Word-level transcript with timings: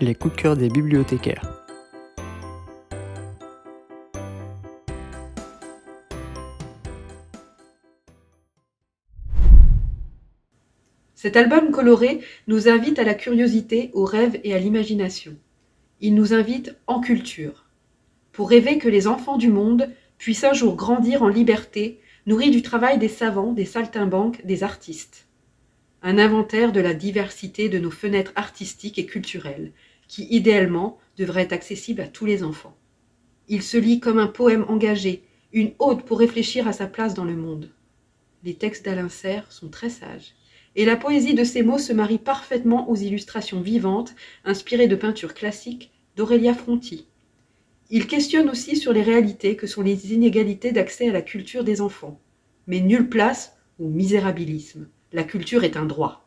Les 0.00 0.14
coups 0.14 0.36
de 0.36 0.40
cœur 0.40 0.56
des 0.56 0.68
bibliothécaires. 0.68 1.64
Cet 11.16 11.36
album 11.36 11.72
coloré 11.72 12.20
nous 12.46 12.68
invite 12.68 13.00
à 13.00 13.02
la 13.02 13.14
curiosité, 13.14 13.90
au 13.94 14.04
rêve 14.04 14.38
et 14.44 14.54
à 14.54 14.60
l'imagination. 14.60 15.34
Il 16.00 16.14
nous 16.14 16.32
invite 16.32 16.76
en 16.86 17.00
culture, 17.00 17.64
pour 18.30 18.48
rêver 18.48 18.78
que 18.78 18.88
les 18.88 19.08
enfants 19.08 19.38
du 19.38 19.48
monde 19.48 19.90
puissent 20.18 20.44
un 20.44 20.52
jour 20.52 20.76
grandir 20.76 21.24
en 21.24 21.28
liberté, 21.28 22.00
nourris 22.26 22.52
du 22.52 22.62
travail 22.62 22.98
des 22.98 23.08
savants, 23.08 23.52
des 23.52 23.64
saltimbanques, 23.64 24.46
des 24.46 24.62
artistes. 24.62 25.25
Un 26.02 26.18
inventaire 26.18 26.72
de 26.72 26.80
la 26.80 26.94
diversité 26.94 27.68
de 27.68 27.78
nos 27.78 27.90
fenêtres 27.90 28.32
artistiques 28.36 28.98
et 28.98 29.06
culturelles, 29.06 29.72
qui 30.08 30.24
idéalement 30.30 30.98
devrait 31.16 31.42
être 31.42 31.52
accessible 31.52 32.00
à 32.00 32.08
tous 32.08 32.26
les 32.26 32.42
enfants. 32.42 32.76
Il 33.48 33.62
se 33.62 33.76
lit 33.76 34.00
comme 34.00 34.18
un 34.18 34.26
poème 34.26 34.64
engagé, 34.68 35.24
une 35.52 35.72
ode 35.78 36.04
pour 36.04 36.18
réfléchir 36.18 36.68
à 36.68 36.72
sa 36.72 36.86
place 36.86 37.14
dans 37.14 37.24
le 37.24 37.36
monde. 37.36 37.70
Les 38.44 38.54
textes 38.54 38.84
d'Alain 38.84 39.08
Serre 39.08 39.50
sont 39.50 39.68
très 39.68 39.90
sages 39.90 40.34
et 40.76 40.84
la 40.84 40.96
poésie 40.96 41.34
de 41.34 41.42
ces 41.42 41.62
mots 41.62 41.78
se 41.78 41.92
marie 41.92 42.18
parfaitement 42.18 42.88
aux 42.90 42.96
illustrations 42.96 43.60
vivantes, 43.60 44.14
inspirées 44.44 44.88
de 44.88 44.94
peintures 44.94 45.34
classiques 45.34 45.90
d'Aurélia 46.16 46.54
Fronti. 46.54 47.06
Il 47.88 48.06
questionne 48.06 48.50
aussi 48.50 48.76
sur 48.76 48.92
les 48.92 49.02
réalités 49.02 49.56
que 49.56 49.66
sont 49.66 49.82
les 49.82 50.12
inégalités 50.12 50.72
d'accès 50.72 51.08
à 51.08 51.12
la 51.12 51.22
culture 51.22 51.64
des 51.64 51.80
enfants. 51.80 52.20
Mais 52.66 52.80
nulle 52.80 53.08
place 53.08 53.56
au 53.78 53.88
misérabilisme. 53.88 54.88
La 55.12 55.22
culture 55.22 55.62
est 55.62 55.76
un 55.76 55.86
droit. 55.86 56.26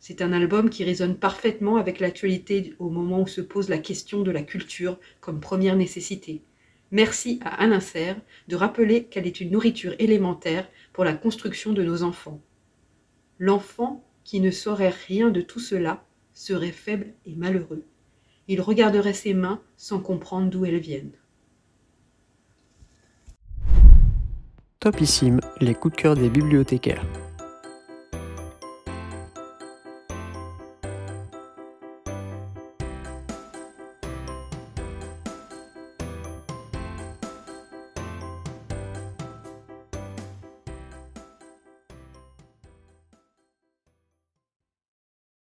C'est 0.00 0.22
un 0.22 0.32
album 0.32 0.70
qui 0.70 0.82
résonne 0.82 1.16
parfaitement 1.16 1.76
avec 1.76 2.00
l'actualité 2.00 2.74
au 2.78 2.88
moment 2.88 3.20
où 3.20 3.26
se 3.26 3.40
pose 3.40 3.68
la 3.68 3.78
question 3.78 4.22
de 4.22 4.30
la 4.30 4.42
culture 4.42 4.98
comme 5.20 5.40
première 5.40 5.76
nécessité. 5.76 6.42
Merci 6.90 7.38
à 7.44 7.62
Alain 7.62 7.78
Serre 7.78 8.20
de 8.48 8.56
rappeler 8.56 9.04
qu'elle 9.04 9.26
est 9.26 9.40
une 9.40 9.50
nourriture 9.50 9.94
élémentaire 10.00 10.68
pour 10.92 11.04
la 11.04 11.12
construction 11.12 11.72
de 11.72 11.84
nos 11.84 12.02
enfants. 12.02 12.40
L'enfant 13.38 14.04
qui 14.24 14.40
ne 14.40 14.50
saurait 14.50 14.94
rien 15.06 15.30
de 15.30 15.40
tout 15.40 15.60
cela 15.60 16.04
serait 16.34 16.72
faible 16.72 17.14
et 17.26 17.36
malheureux. 17.36 17.84
Il 18.48 18.60
regarderait 18.60 19.12
ses 19.12 19.34
mains 19.34 19.60
sans 19.76 20.00
comprendre 20.00 20.50
d'où 20.50 20.64
elles 20.64 20.80
viennent. 20.80 21.12
Topissime, 24.80 25.40
les 25.60 25.74
coups 25.74 25.94
de 25.94 26.00
cœur 26.00 26.14
des 26.16 26.30
bibliothécaires. 26.30 27.04